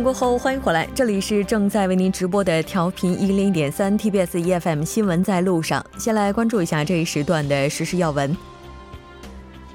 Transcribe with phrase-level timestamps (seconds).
[0.00, 5.84] 点过后，欢迎回来，这里是正在为您直播的调频一零点三 TBS EFM 新闻在路上。
[5.98, 8.34] 先来关注一下这一时段的实时要闻。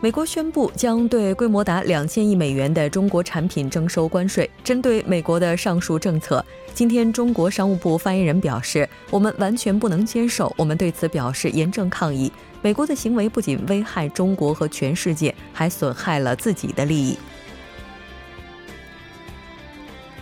[0.01, 4.49] 美国宣布将对规模达两千亿美元的中国产品征收关税。
[4.63, 12.31] 针对美国的上述政策，今天中国商务部发言人表示：“我们完全不能接受，我们对此表示严正抗议。
[12.63, 17.15] 美国的行为不仅危害中国和全世界，还损害了自己的利益。”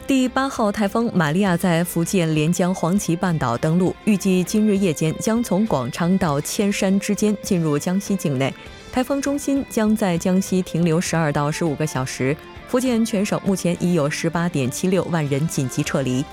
[0.06, 8.54] 第八号台风玛利亚在福建连江黄岐半岛登陆，预计今日夜间将从广昌到千山之间进入江西境内。
[8.92, 12.36] 台风中心将在江西停留十二到十五个小时。
[12.68, 16.26] 福建全省目前已有十八点七六万人紧急撤离。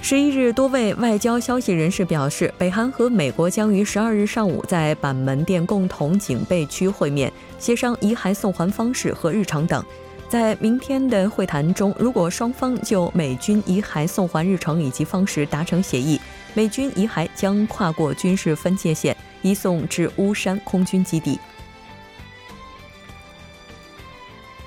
[0.00, 9.84] 十一日，多位外交消息人士表示，北韩和美国将于十二日上午在板门店共同警备区会面，协商遗骸送还方式和日程等。
[10.28, 16.20] 在明天的会谈中，如果双方就美军遗骸送还日程以及方式达成协议，
[16.52, 21.38] 美军遗骸将跨过军事分界线，移送至巫山空军基地。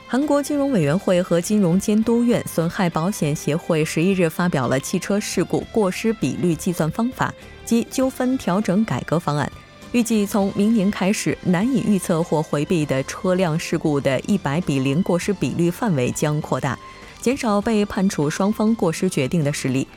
[0.08, 7.32] 韩国金融委员会和金融监督院损害保险协会十一日发表了汽车事故过失比率计算方法
[7.64, 9.52] 及纠纷调整改革方案。
[9.92, 16.78] 预计从明年开始，难以预测或回避的车辆事故的一百比零过失比率范围将扩大，
[17.20, 19.88] 减少被判处双方过失决定的实例。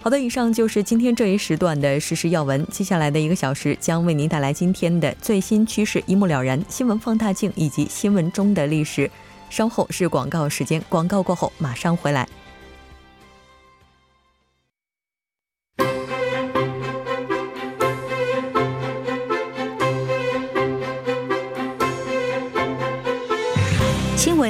[0.00, 2.66] 好的，以上就是今天这一时段的实时要闻。
[2.70, 9.10] 接下来的一个小时将为您带来今天的最新趋势，一目了然，新闻放大镜以及新闻中的历史。
[9.50, 12.26] 稍后是广告时间，广告过后马上回来。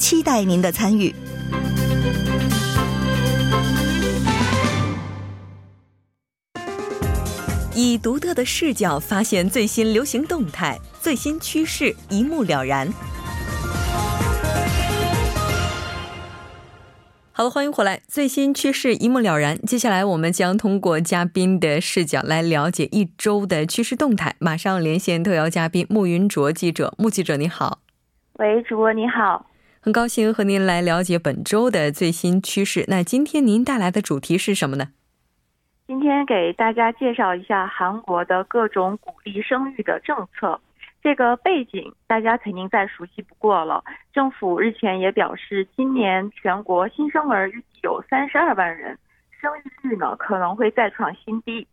[0.00, 1.14] 期待您的参与。
[7.74, 12.90] 以独特的视角发现最新流行动态、最新趋势，一目了然。
[17.32, 19.58] 好了，欢迎回来，最新趋势一目了然。
[19.62, 24.34] 接下来，我们将通过嘉宾的视角来了解一周的趋势动态。
[24.38, 27.78] 马上连线特邀嘉宾穆云卓记者，穆记者你好。
[28.34, 29.46] 喂，主播你好，
[29.82, 32.84] 很高兴和您来了解本周的最新趋势。
[32.88, 34.88] 那今天您带来的主题是什么呢？
[35.86, 40.60] 今天给大家介绍一下韩国的各种鼓励生育的政策。
[41.02, 43.82] 这个背景大家肯定再熟悉不过了。
[44.12, 48.98] 政府日前也表示，今年全国新生儿预计有三十二万人，
[49.40, 51.66] 生育率呢可能会再创新低，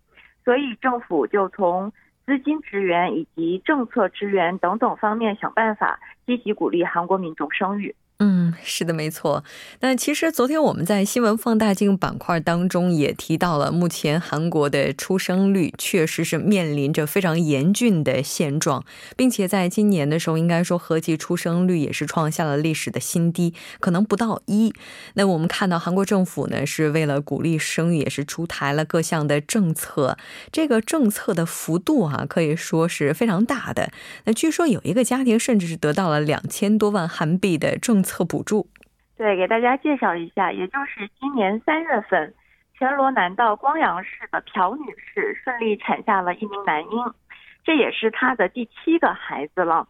[0.46, 1.92] 所以政府就从。
[2.28, 7.96] 资金支援以及政策支援等等方面想办法，积极鼓励韩国民众生育。
[8.20, 9.44] 嗯，是的，没错。
[9.82, 18.84] 那其实昨天我们在新闻放大镜板块当中也提到了，目前韩国的出生率确实是面临着非常严峻的现状，
[19.16, 24.74] 并且在今年的时候，应该说合计出生率也是创下了历史的新低，可能不到一。
[25.14, 30.18] 那我们看到韩国政府呢，是为了鼓励生育，也是出台了各项的政策。
[30.52, 33.92] 这个政策的幅度啊，可以说是非常大的。
[34.26, 38.04] 那据说有一个家庭甚至是得到了两千多万韩币的政。
[38.08, 38.66] 测补助，
[39.18, 42.34] 对，给大家介绍一下，也就是今年三月份，
[42.74, 47.14] 全罗南道光阳市的朴女士顺利产下了一名男婴，
[47.64, 49.88] 这也是她的第七个孩子了。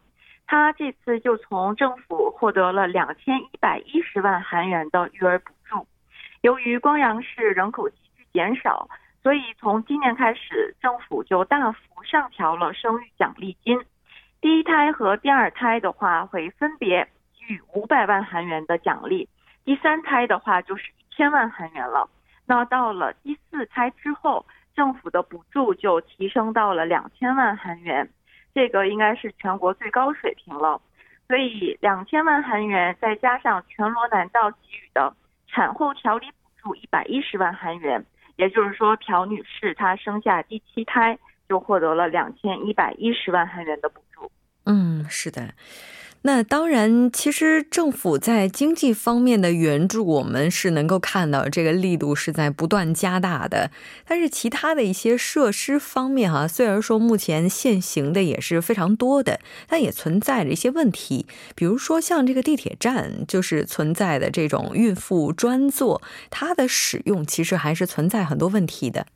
[0.47, 5.87] 她这次就从政府获得了两千一百一十万韩元的育儿补助。
[6.41, 8.89] 由于光阳市人口急剧减少，
[9.21, 13.77] 所以从今年开始，政府就大幅上调了生育奖励金。
[14.39, 17.05] 第一胎和第二胎的话，会分别。
[17.47, 19.27] 予五百万韩元的奖励，
[19.65, 22.09] 第三胎的话就是一千万韩元了。
[22.45, 24.45] 那到了第四胎之后，
[24.75, 28.09] 政府的补助就提升到了两千万韩元，
[28.53, 30.81] 这个应该是全国最高水平了。
[31.27, 35.13] 所以两千万韩元再加上全罗南道给予的
[35.47, 38.05] 产后调理补助一百一十万韩元，
[38.37, 41.19] 也就是说朴女士她生下第七胎
[41.49, 44.31] 就获得了两千一百一十万韩元的补助。
[44.65, 45.53] 嗯，是的。
[46.27, 53.71] 那当然，其实政府在经济方面的援助，我们是能够看到这个力度是在不断加大的。
[54.05, 59.39] 但是其他的一些设施方面，哈，虽然说目前现行的也是非常多的，
[59.69, 61.25] 但也存在着一些问题。
[61.55, 69.07] 比如说像这个地铁站，就是存在的这种孕妇专座，它的使用其实还是存在很多问题的。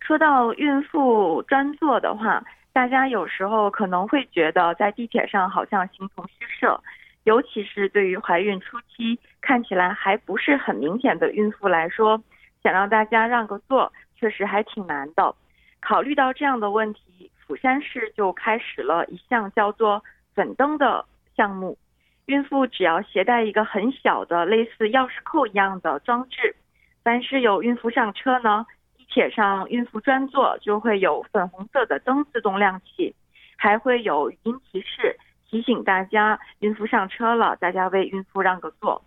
[0.00, 2.42] 说到孕妇专座的话。
[2.74, 6.82] 大家有时候可能会觉得在地铁上好像形同虚设，
[7.22, 12.20] 尤其是对于怀孕初期看起来还不是很明显的孕妇来说，
[12.64, 15.32] 想让大家让个座确实还挺难的。
[15.80, 20.02] 考虑到这样的问题，釜山市就开始了一项叫做
[20.34, 21.04] “粉灯”的
[21.36, 21.78] 项目，
[22.26, 26.56] 孕妇只要携带一个很小的类似钥匙扣一样的装置，
[27.04, 28.66] 凡是有孕妇上车呢。
[29.08, 33.14] 铁上孕妇专座就会有粉红色的灯自动亮起，
[33.56, 35.16] 还会有语音提示
[35.48, 39.04] 提醒大家孕妇上车了，大家为孕妇让个座。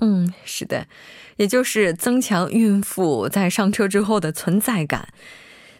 [0.00, 0.86] 嗯，是的，
[1.36, 5.08] 也就是增强孕妇在上车之后的存在感。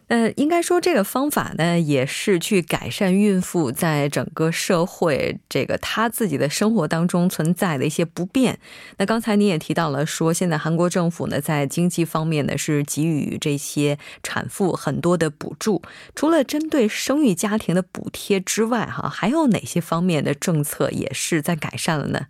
[0.09, 8.59] 呃，应该说这个方法呢，也是去改善孕妇在整个社会这个她自己的生活当中存在的一些不便。
[8.99, 15.81] 那刚才你也提到了，说现在韩国政府呢在经济方面呢是给予这些产妇很多的补助，
[16.15, 22.27] 除了针对生育家庭的补贴之外，哈，还有哪些方面的政策也是在改善了呢？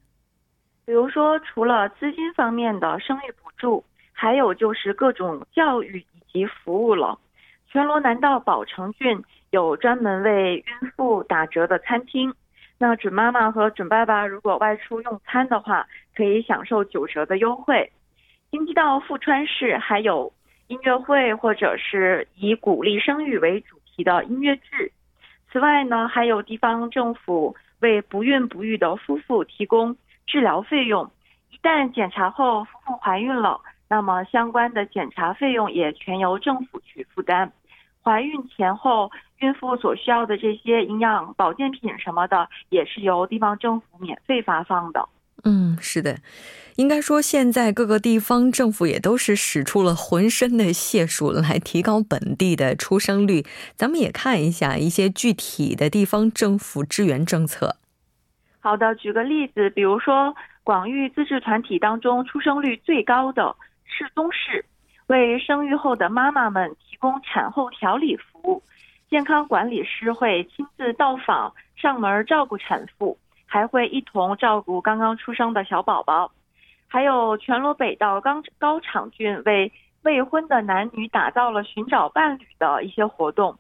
[0.84, 3.82] 比如说，除了资金方面的生育补助，
[4.12, 7.19] 还有就是各种教育以及服务了。
[7.72, 12.34] 全罗南道宝城郡有专门为孕妇打折的餐厅，
[12.76, 17.90] 那准妈妈和准爸爸如果外出用餐的话，可以享受九折的优惠。
[18.50, 20.30] 京畿道富川市还有
[20.66, 24.92] 音乐会或者是以鼓励生育为主题的音乐剧。
[25.50, 29.96] 此外呢，还有地方政府为不孕不育的夫妇提供
[30.26, 31.10] 治疗费用，
[31.50, 33.58] 一旦检查后夫妇怀孕了，
[33.88, 37.50] 那么相关的检查费用也全由政府去负担。
[38.02, 45.08] 怀孕前后，孕妇所需要的这些营养保健品什么的，也是由地方政府免费发放的。
[45.44, 46.19] 嗯，是的，
[46.76, 53.44] 应该说现在各个地方政府也都是使出了浑身的解数来提高本地的出生率。
[53.75, 57.76] 咱们也看一下一些具体的地方政府支援政策。
[58.60, 64.64] 好的，举个例子，比如说广域自治团体当中出生率最高的是东市。
[65.08, 68.62] 为生育后的妈妈们提供产后调理服务，
[69.10, 76.31] 健康管理师会亲自到访上门照顾产妇，还会一同照顾刚刚出生的小宝宝。
[76.88, 79.72] 还有全罗北道高高场郡为
[80.02, 83.56] 未婚的男女打造了寻找伴侣的一些活动，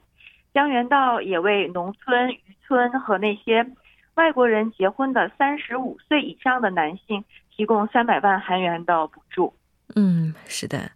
[0.52, 3.66] 江原道也为农村渔村和那些
[4.14, 9.54] 外国人结婚的三十五岁以上的男性提供三百万韩元的补助。
[9.96, 10.90] 嗯，是的。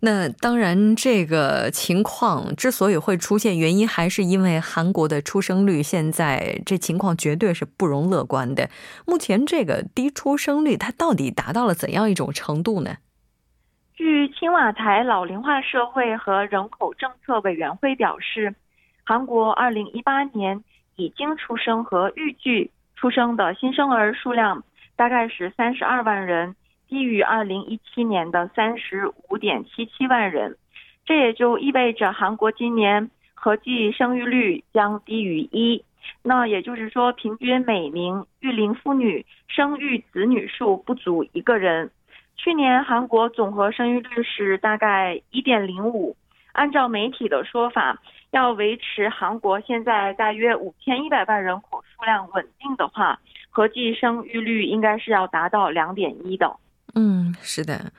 [0.00, 8.68] 那当然，这个情况之所以会出现，原因还是因为韩国的出生率现在这情况绝对是不容乐观的。
[9.06, 12.98] 目前这个低出生率，它到底达到了怎样一种程度呢？
[13.94, 18.54] 据青瓦台老龄化社会和人口政策委员会表示，
[19.02, 20.62] 韩国2018年
[20.96, 24.62] 已经出生和预计出生的新生儿数量
[24.94, 26.54] 大概是32万人。
[26.88, 30.56] 低于二零一七年的三十五点七七万人，
[31.04, 35.82] 这也就意味着韩国今年合计生育率将低于一。
[36.22, 41.90] 那也就是说，平均每名育龄妇女生育子女数不足一个人。
[42.36, 46.16] 去年韩国总和生育率是大概一点零五。
[46.52, 48.00] 按照媒体的说法，
[48.30, 53.18] 要维持韩国现在大约五千一百万人口数量稳定的话，
[53.50, 56.56] 合计生育率应该是要达到两点一的。
[56.98, 57.92] 嗯，是的，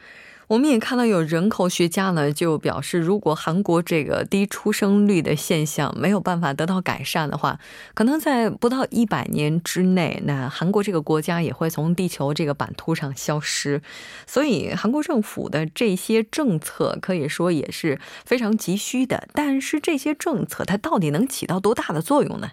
[0.47, 7.59] 我们也看到有人口学家呢，就表示，如果韩国这个低出生率的现象没有办法得到改善的话，
[7.93, 13.83] 可能在不到一百年之内，那韩国这个国家也会从地球这个版图上消失。
[14.25, 19.27] 所以，韩国政府的这些政策可以说也是非常急需的。
[19.33, 22.49] 但是，这些政策它到底能起到多大的作用呢？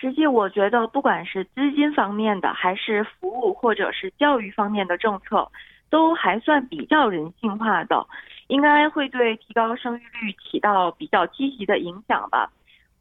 [0.00, 5.50] 实际我觉得，不管是资金方面的，还是服务或者是教育方面的政策，
[5.90, 8.06] 都还算比较人性化的，
[8.46, 12.48] 应该会对提高生育率起到比较积极的影响吧。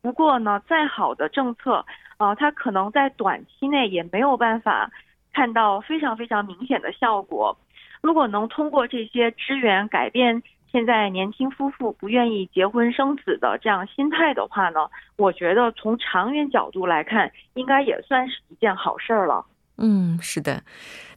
[0.01, 1.85] 不过呢，再好的政策，
[2.17, 4.89] 啊，它可能在短期内也没有办法
[5.33, 7.55] 看到非常非常明显的效果。
[8.01, 19.45] 如果能通过这些支援改变现在年轻夫妇不愿意结婚生子的这样心态的话呢，我觉得从长远角度来看，应该也算是一件好事儿了。
[19.79, 20.63] 嗯，是的，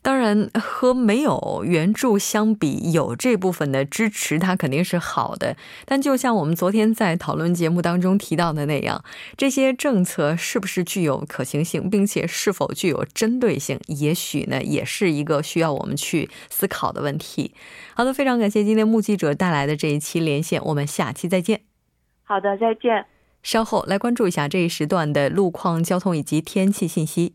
[0.02, 5.56] 当然和没有援助相比，有这部分的支持，它肯定是好的。
[5.86, 9.02] 但就像我们昨天在讨论节目当中提到的那样，
[9.36, 17.54] 这些政策是不是具有可行性，并且是否具有针对性，也许呢，也是一个需要我们去思考的问题。
[17.94, 21.62] 好的，非常感谢今天目击者带来的这一期连线，我们下期再见。
[22.24, 23.06] 好的，再见。
[23.42, 27.32] 稍后来关注一下这一时段的路况、交通以及天气信息。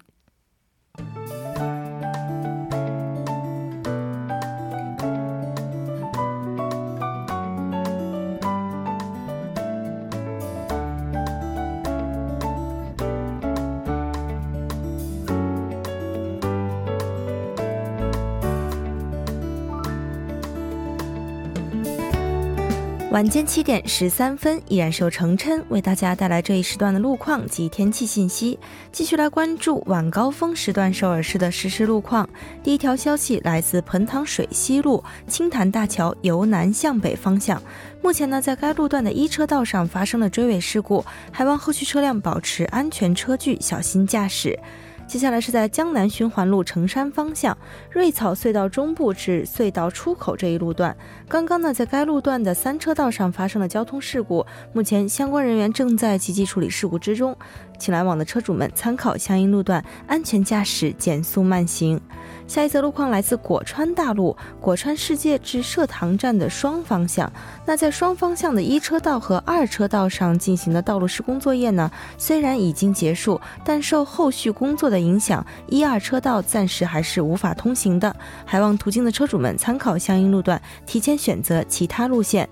[23.16, 28.60] 晚间七点十三分，依然是由程琛为大家带来这一时段的路况及天气信息。
[28.92, 32.28] 继续来关注晚高峰时段首尔市的实时路况。
[32.62, 37.64] 第一条消息来自盆塘水西路青潭大桥由南向北方向，
[38.02, 44.60] 目前呢，在该路段的一车道上发生了追尾事故，还望后续车辆保持安全车距，小心驾驶。
[45.08, 47.56] 接下来是在江南循环路城山方向
[47.92, 50.96] 瑞草隧道中部至隧道出口这一路段，
[51.30, 57.38] 刚刚呢在该路段的三车道上发生了交通事故，目前相关人员正在积极处理事故之中，
[57.78, 62.02] 请来往的车主们参考相应路段，安全驾驶，减速慢行。
[62.48, 67.32] 下一则路况来自果川大路果川世界至社堂站的双方向。
[67.66, 78.16] 那在双方向的一车道和二车道上进行的道路施工作业呢，虽然已经结束，但受后续工作的影响，一二车道暂时还是无法通行的。
[78.46, 82.48] 还望途经的车主们参考相应路段，提前选择其他路线。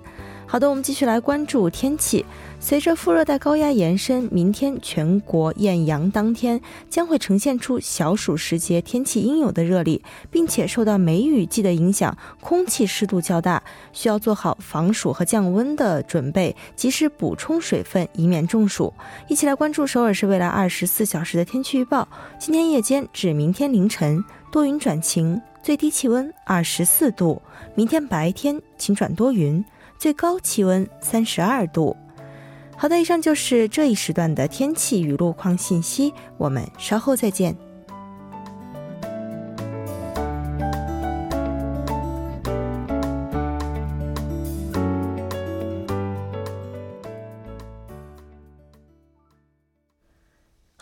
[0.54, 2.24] 好的，我们继续来关注天气。
[2.60, 18.94] 随着副热带高压延伸，明天全国艳阳当天将会呈现出小暑时节天气应有的热力，并且受到梅雨季的影响，空气湿度较大，需要做好防暑和降温的准备，及时补充水分，以免中暑。
[19.28, 22.08] 一起来关注首尔市未来二十四小时的天气预报：
[22.38, 27.42] 今天夜间至明天凌晨多云转晴，最低气温二十四度；
[27.74, 29.66] 明天白天晴转多云。
[30.04, 31.96] 最高气温三十二度。
[32.76, 37.56] 好的，以上就是这一时段的天气与路况信息，我们稍后再见。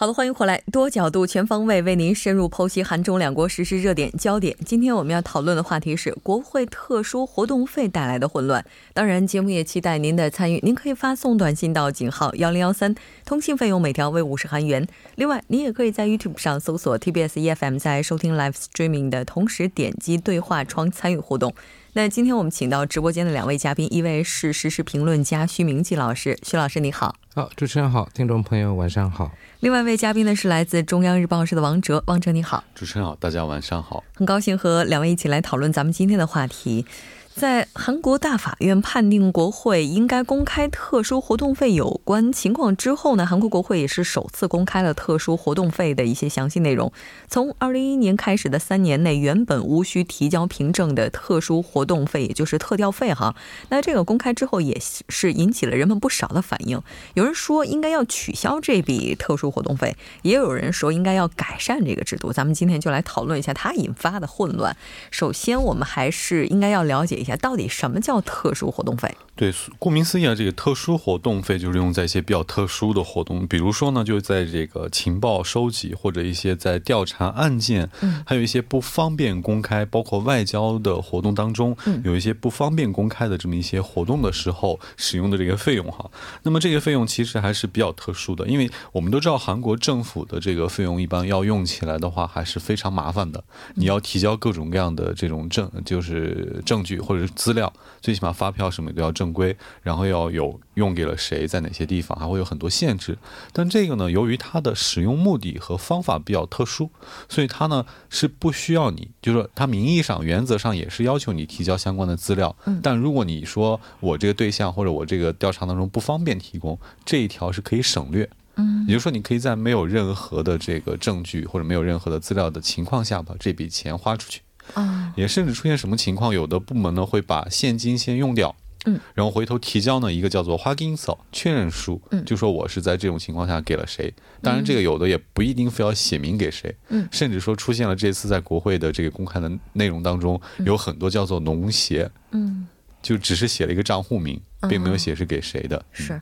[0.01, 4.58] 好的，欢迎回来，多角度、全方位为您深入剖析韩中两国实时热点焦点。
[4.65, 8.65] 今天我们要讨论的话题是国会特殊活动费带来的混乱。
[8.96, 14.88] 当然，节目也期待您的参与，您可以发送短信到井号幺零幺三，通信费用每条为五十韩元。
[15.17, 21.53] 另外，您也可以在 YouTube 上搜索 TBS EFM，在收听 Live Streaming 的同时点击对话窗参与互动。
[21.93, 27.21] 那今天我们请到直播间的两位嘉宾，一位是时事评论家徐明季老师，徐老师你好。
[27.34, 29.32] 好，主持人好，听众朋友晚上好。
[29.62, 32.62] 另外一位嘉宾呢是来自中央日报社的王哲，王哲你好。
[32.76, 34.04] 主持人好，大家晚上好。
[34.14, 36.86] 很高兴和两位一起来讨论咱们今天的话题。
[37.34, 46.92] 在韩国大法院判定国会应该公开特殊活动费有关情况之后呢，韩国国会也是首次公开了特殊活动费的一些详细内容。
[47.30, 53.34] 从二零一一年开始的三年内，原本无需提交凭证的特殊活动费，也就是特调费哈，
[53.70, 56.80] 那这个公开之后也是引起了人们不少的反应。
[57.14, 62.34] 有人说应该要取消这笔特殊活动费，也有人说应该要改善这个制度。
[62.34, 64.76] 咱们今天就来讨论一下它引发的混乱。
[65.10, 67.21] 首先，我们还是应该要了解。
[67.22, 69.16] 一下到底什么叫特殊活动费？
[69.36, 86.10] 对，顾名思义啊，这个特殊活动费就是用在一些比较特殊的活动，比如说呢，就是在这个情报收集或者一些在调查案件，嗯，还有一些不方便公开，包括外交的活动当中，嗯，有一些不方便公开的这么一些活动的时候使用的这个费用哈。
[86.44, 93.44] 那么这个费用其实还是比较特殊的，因为我们都知道韩国政府的这个费用一般要用起来的话还是非常麻烦的，
[93.75, 97.00] 你要提交各种各样的这种证，就是证据。
[97.12, 103.18] 或者是资料，最起码发票什么都要正规，然后要有用给了谁，在哪些地方，还会有很多限制。
[103.51, 106.89] 但这个呢，由于它的使用目的和方法比较特殊，
[107.27, 112.56] 所以它呢是不需要你，就是说它名义上、原则上也是要求你提交相关的资料。
[112.82, 118.30] 但如果你说我这个对象或者我这个调查当中不方便提供，这一条是可以省略。
[118.56, 124.41] 嗯，也就是说，你可以在没有任何的这个证据或者没有任何的资料的情况下，把这笔钱花出去。
[124.74, 126.34] 啊，也甚至出现什么情况？
[126.34, 134.13] 有的部门呢会把现金先用掉，嗯，然后回头提交呢一个叫做花金扫确认书，嗯，就说我是在这种情况下给了谁。
[134.41, 142.68] 当然，这个有的也不一定非要写明给谁，嗯，甚至说出现了这次在国会的这个公开的内容当中，有很多叫做农协，嗯。
[143.01, 144.39] 就只是写了一个账户名，
[144.70, 145.84] 并没有写是给谁的。
[145.91, 146.13] 是，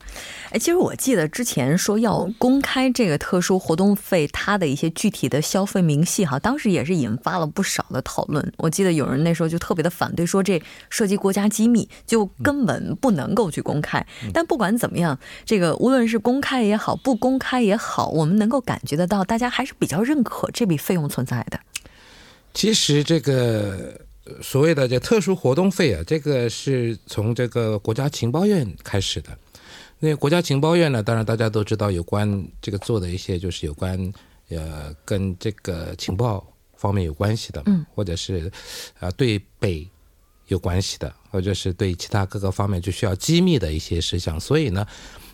[0.51, 8.53] 哎，其实我记得之前说要公开这个特殊活动费它的一些具体的消费明细哈，当时也是引发了不少的讨论。
[8.57, 14.05] 我记得有人那时候就特别的反对，说这涉及国家机密，就根本不能够去公开。
[14.33, 21.59] 但不管怎么样，这个无论是公开也好，不公开也好，我们能够感觉得到，大家还是比较认可这笔费用存在的。
[22.53, 24.07] 其实这个。
[24.41, 29.38] 所谓的这特殊活动费啊，这个是从这个国家情报院开始的。
[30.00, 34.13] 那国家情报院呢，当然大家都知道，有关这个做的一些就是有关
[34.50, 36.45] 呃跟这个情报
[36.77, 38.51] 方面有关系的，嗯，或者是
[39.00, 39.86] 啊对北
[40.48, 44.88] 有关系的，或者是对其他各个方面就需要机密的一些事项，所以呢，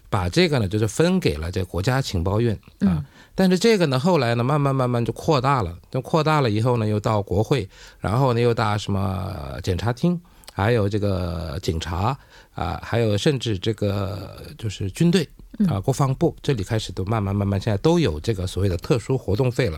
[0.09, 3.05] 把这个呢就是分给了这国家情报院啊。
[3.37, 5.77] 但是这个呢，后来呢，慢慢慢慢就扩大了。
[5.91, 7.67] 就扩大了以后呢，又到国会，
[7.99, 10.17] 然后呢，又到什么检察厅，
[10.53, 12.17] 还有这个警察
[12.53, 15.27] 啊，还有甚至这个就是军队
[15.67, 19.77] 啊，国防部这里开始都慢慢慢慢，现在都有这个所谓的特殊活动费了。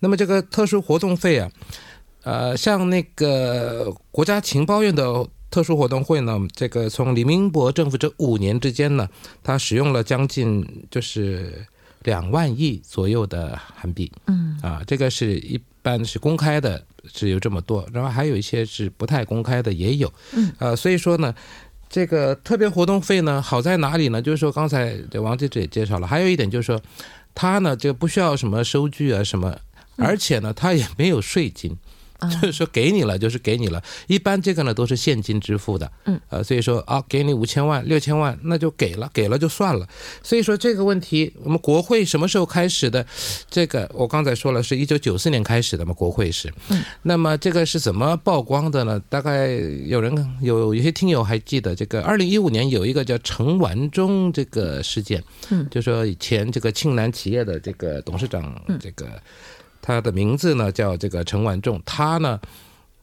[0.00, 1.48] 那么这个特殊活动费啊，
[2.24, 9.08] 呃，像那个国家情报院的特殊活动会呢，这个从李明博政府这五年之间呢，
[9.44, 11.64] 他使用了将近就是。
[12.06, 14.58] 两万亿左右的韩币，嗯。
[14.62, 16.82] 啊，这个是一般是公开的，
[17.12, 20.50] 只有这么多，然后还有一些是不太公开的也有，嗯。
[20.58, 21.34] 啊，所以说呢，
[21.90, 24.22] 这个特别活动费呢好在哪里呢？
[24.22, 26.80] 就是说刚才王记者也介绍了，还有一点就是说，
[27.34, 29.58] 它呢就不需要什么收据啊什么，
[29.96, 31.76] 而且呢它也没有税金。
[32.20, 33.82] 就是说给你了，就是给你了。
[34.06, 39.86] 一般这个呢都是现金支付的，嗯，呃，所以说啊，给你五千万、六千万，那就给了，给了就算了。
[40.22, 43.04] 所以说这个问题，我们国会什么时候开始的？
[43.50, 46.52] 这个我刚才说了，是一九九四年开始的嘛，国会是。
[46.68, 46.82] 嗯。
[47.02, 49.00] 那么这个是怎么曝光的呢？
[49.08, 49.48] 大概
[49.86, 59.06] 有人有有些听友还记得，这个二零一五年有一个叫陈完忠这个事件，嗯，就说以前这个庆南企业的这个董事长，这个。
[59.86, 62.40] 他的名字呢叫这个陈万仲，他呢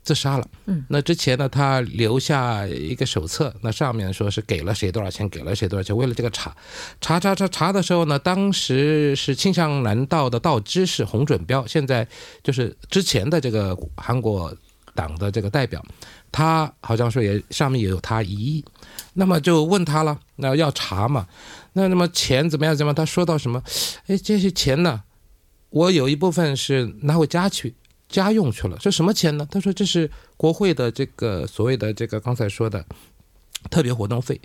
[0.03, 0.45] 自杀了。
[0.65, 5.95] 嗯，那之前呢，他留下一个手册，那上面说是给了谁多少钱，给了谁多少钱。
[5.95, 6.53] 为了这个查，
[6.99, 12.05] 查查查查的时候呢，当时是庆尚南道的道知事洪准标，现在
[12.43, 14.53] 就是之前的这个韩国
[14.93, 15.81] 党的这个代表，
[16.33, 18.65] 他好像说也上面也有他一亿，
[19.13, 21.25] 那么就问他了，那要查嘛，
[21.71, 22.95] 那那么钱怎么样怎么样？
[22.95, 23.63] 他说到什么？
[24.07, 25.01] 哎，这些钱呢？
[25.73, 27.73] 我有一部分是拿回家去
[28.07, 29.47] 家用去了，这什么钱呢？
[29.49, 30.07] 他说这是
[30.38, 32.86] 国会的这个所谓的这个刚才说的
[33.71, 34.39] 特别活动费。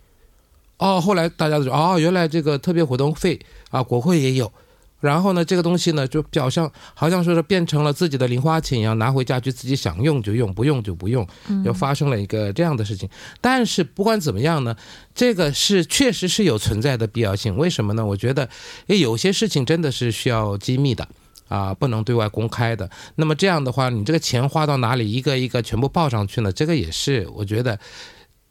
[0.79, 3.39] 哦，后来大家都说哦，原来这个特别活动费
[3.71, 4.51] 啊，国会也有。
[5.01, 11.27] 然后呢，这个东西呢，就表象好像说是变成了自己的零花钱一样，拿回家去自己想用就用，不用就不用，
[11.65, 13.09] 又发生了一个这样的事情。
[13.41, 14.77] 但是不管怎么样呢，
[15.15, 17.57] 这个是确实是有存在的必要性。
[17.57, 18.05] 为什么呢？
[18.05, 18.49] 我觉得，
[18.89, 21.07] 诶，有些事情真的是需要机密的。
[21.49, 22.91] 啊，不能对外公开的。
[23.15, 26.53] 那么这样的话，你这个钱花到哪里，一个一个全部报上去呢？
[26.53, 27.79] 这个也是我觉得，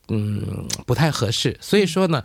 [0.10, 1.58] 嗯，不太合适。
[1.60, 2.24] 所以说呢，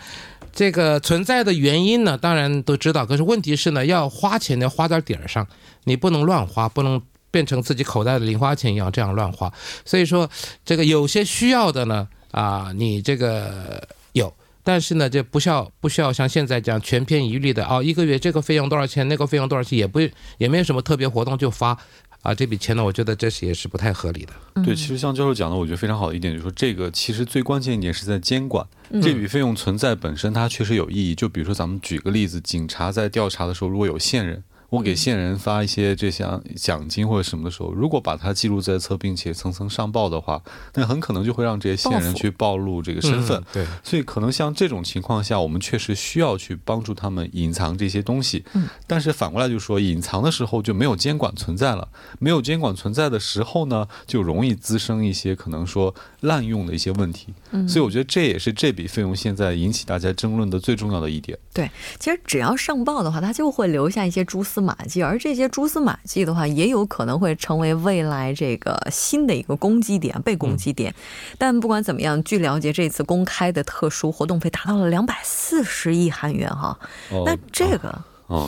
[0.52, 3.04] 这个存在的原因呢，当然都知道。
[3.04, 5.46] 可是问题是呢，要花钱要花在点儿上，
[5.84, 9.52] 你不能乱花，不能变成自己口袋的零花钱一样这样乱花。
[9.84, 10.28] 所以说，
[10.64, 14.32] 这个有些需要的呢，啊，你这个有。
[14.64, 19.98] 但是呢，这不需要不需要像现在这样全篇一律的哦，一个月这个费用多少钱，那个费用多少钱，也不
[20.38, 21.76] 也没有什么特别活动就发
[22.22, 24.62] 啊，这笔钱呢，我觉得这是也是不太合理的。
[24.64, 28.66] 对，其实像教授讲的，我觉得非常好的一点就是说，这个其实最关键一点是在监管，
[29.02, 31.14] 这笔费用存在本身它确实有意义。
[31.14, 34.42] 就比如说咱们举个例子，警察在调查的时候，如果有线人。
[34.72, 43.44] 我给线人发一些这项奖金或者什么的时候，如果把它记录在册，并且层层上报的话，那很可能就会让这些线人去暴露这个身份。
[43.52, 48.46] 对，所以可能像这种情况下，我们确实需要去帮助他们隐藏这些东西。
[48.54, 51.86] 嗯，但是反过来就说，隐藏的时候就没有监管存在了，
[52.18, 57.34] 没有监管存在的时候呢，就容易滋生一些可能说滥用的一些问题。
[57.50, 61.38] 嗯，所以我觉得这也是这笔费用现在引起大家争论的最重要的一点。
[61.52, 64.61] 对，其实只要上报的话，它就会留下一些蛛丝。
[64.62, 70.94] 马迹，而这些蛛丝马迹的话，也有可能会成为未来这个新的一个攻击点、被攻击点。
[71.36, 76.78] 但不管怎么样，据了解，这次公开的特殊活动费达到了两百四十亿韩元，哈。
[77.26, 78.04] 那这个哦，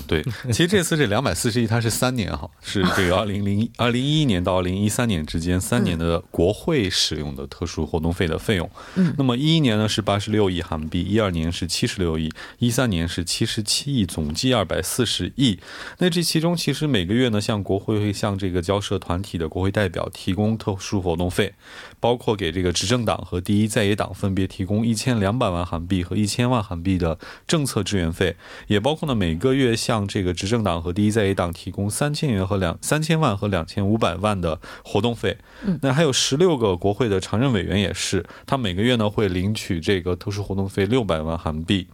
[0.06, 8.70] 对， 其实这次这两百四十亿它是三年哈，是这个 二零零二零一一年到二零一三年之间三年的国会使用的特殊活动费的费用。
[8.94, 15.58] 嗯，那么一一年呢是八十六亿韩币，一二年是七十六亿，一三年是七十七亿，总计二百四十亿。
[15.98, 21.52] 那这其中其实每个月呢，向国会会向这个交涉团体的国会代表提供特殊活动费，
[22.00, 28.36] 包括给这个执政党和第一在野党分别提供一千两百万韩币和一千万韩币的政策支援费，
[28.68, 29.73] 也包括呢每个月。
[29.74, 41.86] 向这个执政党和第一在野党提供三千元和两三千万和两千五百万的活动费，嗯，那还有十六个国会的常任委员也是，他每个月呢会领取这个特殊活动费六百万韩币。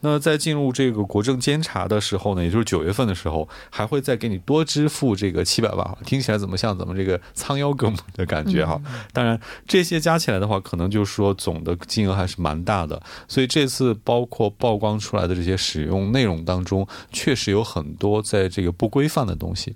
[0.00, 8.80] 那在进入这个国政监察的时候呢，也就是九月份的时候，还会再给你多支付这个七百万，听起来怎么像咱们这个仓腰割的感觉哈？
[9.12, 13.00] 当然这些加起来的话，可能就是说总的金额还是蛮大的。
[13.26, 19.74] 所以这次包括曝光出来的这些使用内容当中，确实有很多在这个不规范的东西，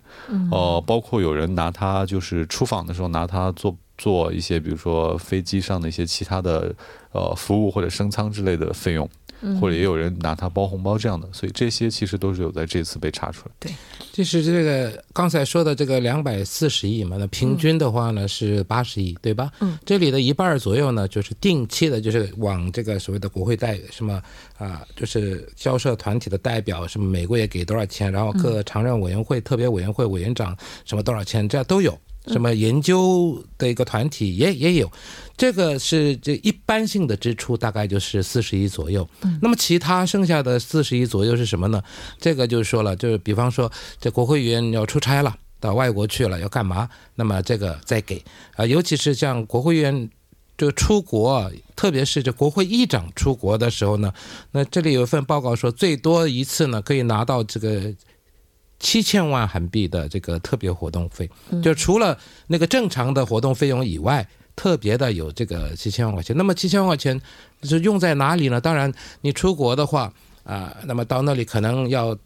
[0.50, 6.74] 呃，包括有人拿它就是出访的时候拿它做做一些，比如说飞机上的一些其他的
[7.12, 9.08] 呃服务或者升舱之类的费用。
[9.60, 13.54] 或者也有人拿它包红包这样的，所以这些其实都是有在这次被查出来。
[13.58, 13.72] 对，
[14.12, 19.50] 就是这个刚才说的这个两百四十亿嘛，那平均的话呢是八十亿，对吧？
[19.60, 24.22] 嗯，这里的一半左右呢就是定期的，就是往这个所谓的国会代什么
[24.58, 31.98] 啊，就是交涉团体的代表什么每个月给多少钱，然后各常任委员会、特别委员会委员长什么多少钱，这样都有。
[32.26, 34.90] 什么研究的一个团体也也有，
[35.36, 39.08] 这个是这一般性的支出大概就是四十亿左右。
[39.40, 41.82] 那么其他剩下的四十亿左右是什么呢？
[42.18, 46.88] 这个就是说了，就是比方说这国会议员要出差了，到外国去了要干嘛？
[47.14, 48.22] 那么这个再给
[48.54, 50.10] 啊，尤其是像国会议员
[50.58, 54.12] 就出国，特别是这国会议长出国的时候呢，
[54.52, 57.94] 那这里有一份报告说，最多一次呢可以拿到这个。
[58.80, 61.28] 七千万韩币的这个特别活动费，
[61.62, 66.34] 就除了那个正常的活动费用以外，特别的有这个七千万块钱。
[66.34, 67.20] 那么七千万块钱
[67.62, 68.58] 是用在哪里呢？
[68.58, 68.90] 当然，
[69.20, 70.10] 你出国的话
[70.44, 72.16] 啊，那么到那里可能要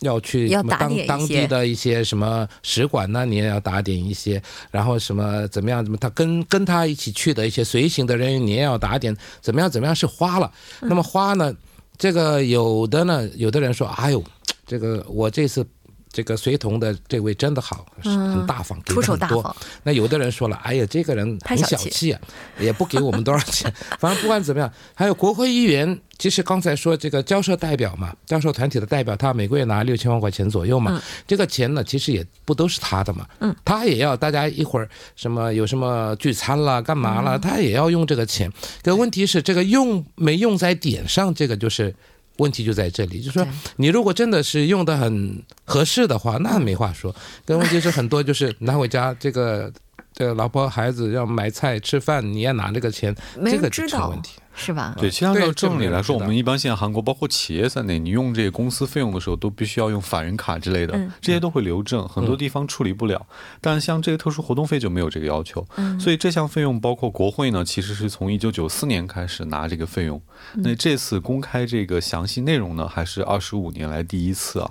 [0.00, 4.42] 要去当当地的一些什么使馆呢，你也要打点一些。
[4.72, 5.84] 然后什么怎么样？
[5.84, 9.16] 怎么他跟跟他一起去的一些随行的人员，你也要打点。
[9.40, 9.70] 怎么样？
[9.70, 10.52] 怎么样是花了？
[10.80, 11.54] 那么花呢？
[11.96, 14.22] 这个有的呢，有的人说，哎呦，
[14.66, 15.64] 这个我这次。
[16.12, 19.56] 这个随同的这位真的好，很大方，给很多。
[19.84, 22.20] 那有的人说了，哎呀，这个人很小气啊，
[22.58, 23.72] 也不给我们多少钱。
[24.00, 31.00] 反正不管怎么样，还有国会议员，其实刚才说这个教授代表嘛，教授团体的代表，他每个月拿六千万块钱左右嘛。
[31.28, 33.24] 这个钱呢，其实也不都是他的嘛。
[33.38, 38.52] 嗯，他也要大家一会儿什么有什么聚餐啦，干嘛了，他也要用这个钱。
[38.82, 41.94] 可问题是，这个用没用在点上，这个就是。
[42.40, 47.14] 问题就在这里，就是说，你如果真的是用的很合适的话，那没话说。
[47.44, 49.70] 但问题是很多就是拿回家，这个
[50.12, 54.38] 这个老婆孩子要买菜吃饭，你要拿这个钱，这个就成问题。
[54.52, 54.94] 是吧？
[54.98, 63.24] 对，其实按照正理来说，我们一般现在韩国包括企业在内，你用这个公司费用的时候，都必须要用法人卡之类的，这些都会留证，很多地方处理不了。
[63.62, 65.66] 但像这个特殊活动费就没有这个要求，
[65.98, 70.20] 所以这项费用包括国会呢，其实是从一九九四年开始拿这个费用，
[70.56, 74.70] 那这次公开这个详细内容呢，还是二十五年来第一次啊。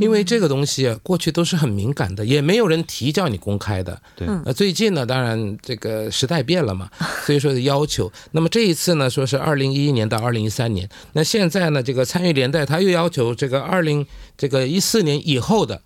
[0.00, 4.00] 因为这个东西过去都是很敏感的，也没有人提叫你公开的。
[4.14, 6.90] 对，那最近呢，当然这个时代变了嘛，
[7.24, 8.12] 所以说的要求。
[8.32, 15.80] 那么这一次呢，说是二零一一年到二零一三年，那现在呢，这个参与连带他又要求这个二零这个一四年以后的，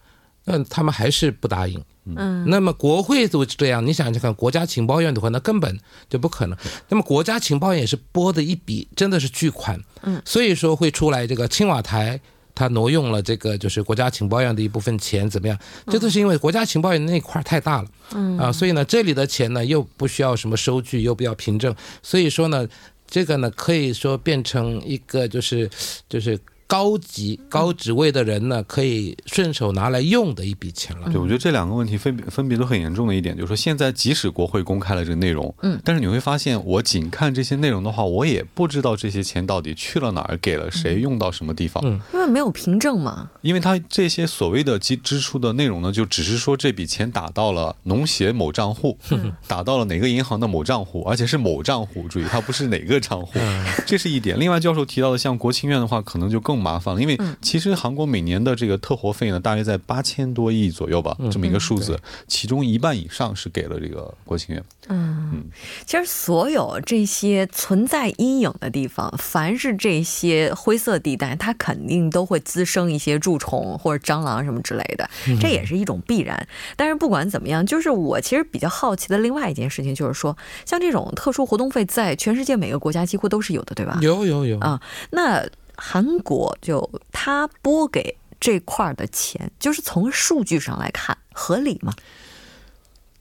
[0.46, 1.80] 那他们还是不答应。
[2.04, 5.78] 嗯，那么国会都这样，你想想看，国家情报院的话，那根本
[6.10, 6.58] 就不可能。
[6.88, 9.80] 那么国家情报院也是拨的一笔，真的是巨款。
[10.02, 12.20] 嗯，所以说会出来这个青瓦台。
[12.54, 15.58] 他挪用了这个就是国家情报院的一部分钱，怎么样？
[15.86, 22.68] 这都是因为国家情报院那块太大了，嗯啊，所以呢，这里的钱呢又不需要什么收据，又不要凭证，所以说呢，
[23.06, 25.68] 这个呢可以说变成一个就是
[26.08, 26.38] 就是。
[26.72, 31.10] 高级高职位的人呢，可以顺手拿来用的一笔钱了。
[31.10, 41.84] 对，我觉得这两个问题分别分别都很严重的一点，就是说现在即使国会公开了这个内容，嗯，但是你会发现，我仅看这些内容的话，我也不知道这些钱到底去了哪儿，给了谁，用到什么地方。
[41.84, 43.28] 嗯，因为没有凭证嘛。
[43.42, 48.96] 因为他这些所谓的支支出的内容呢，就只是说这笔钱打到了农协某账户，
[49.46, 53.38] 打到了哪个银行的某账户，而且是某账户，注意它不是哪个账户，
[53.84, 54.40] 这是一点。
[54.40, 56.61] 另外，教授提到的像国情院的话，可能就更。
[56.62, 61.98] 麻烦了，因为其实韩国每年的这个特活费呢，大约在八千多亿左右吧，这么一个数字，
[62.28, 64.64] 其中一半以上是给了这个国庆院。
[64.88, 65.44] 嗯，
[65.84, 75.08] 其实所有这些存在阴影的地方，凡是这些灰色地带，它肯定都会滋生一些蛀虫或者蟑螂什么之类的，
[75.40, 76.46] 这也是一种必然。
[76.76, 83.98] 但是不管怎么样，就是我其实比较好奇的另外一件事情，就是说，像这种特殊活动费，在全世界每个国家几乎都是有的，对吧？
[84.02, 84.58] 有有有。
[84.58, 85.44] 啊，那
[85.84, 91.92] 韩国就他拨给这块的钱，就是从数据上来看合理吗？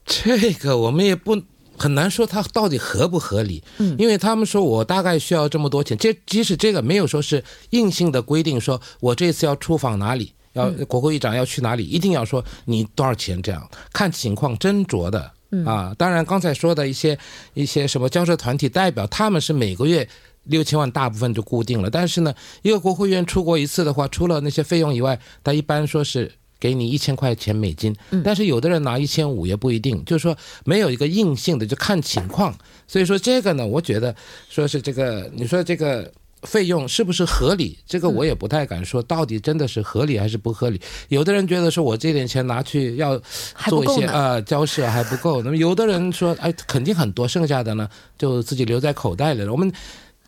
[0.05, 1.41] 这个我们也不
[1.77, 15.31] 很难说它到底合不合理，嗯，因为他们说我大概需要这么多钱，这即使这个没有说是硬性的规定，说我这次要出访哪里，要国会议长要去哪里，一定要说你多少钱这样，看情况斟酌的，
[15.65, 17.17] 啊，当然刚才说的一些
[17.55, 20.07] 一些什么交涉团体代表，他们是每个月
[20.43, 26.31] 六千万，大部分就固定了，但是呢，一个国会议员出国一次的话，除了那些费用以外，他一般说是。
[26.61, 27.91] 给你一千块钱美金，
[28.23, 32.55] 但是有的人拿一千五也不一定，就是说没有一个硬性的，就看情况。
[32.87, 34.15] 所以说这个呢，我觉得
[34.47, 36.11] 说是这个，你说这个
[36.43, 37.79] 费用是不是合理？
[37.87, 40.79] 这个我也不太敢说，到底真的是合理还是不合理？
[41.07, 43.19] 有的人觉得说我这点钱拿去要
[43.67, 49.51] 做一些呃交涉还不够，那么有的人说哎肯定很多，剩下的呢就自己留在口袋里了。
[49.51, 49.73] 我们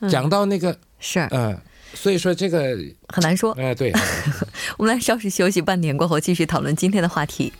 [0.09, 1.57] 讲到那个是嗯。
[1.95, 2.75] 所以说这个
[3.09, 3.51] 很难说。
[3.53, 3.93] 哎，对。
[4.77, 7.53] 我们来稍事休息，半点过后继续讨论今天的话题。